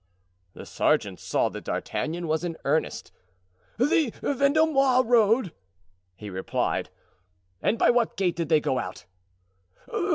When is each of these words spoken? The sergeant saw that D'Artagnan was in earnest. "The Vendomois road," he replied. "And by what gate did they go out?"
The 0.53 0.65
sergeant 0.65 1.19
saw 1.19 1.49
that 1.49 1.65
D'Artagnan 1.65 2.27
was 2.27 2.43
in 2.43 2.57
earnest. 2.65 3.11
"The 3.77 4.11
Vendomois 4.23 5.01
road," 5.05 5.53
he 6.15 6.31
replied. 6.31 6.89
"And 7.61 7.77
by 7.77 7.91
what 7.91 8.17
gate 8.17 8.35
did 8.35 8.49
they 8.49 8.61
go 8.61 8.79
out?" 8.79 9.05